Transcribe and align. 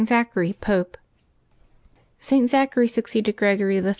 ZACHARY, 0.07 0.53
Pope. 0.53 0.97
^T. 2.19 2.49
Zachary 2.49 2.87
succeeded 2.87 3.35
Gregory 3.37 3.77
III. 3.77 3.89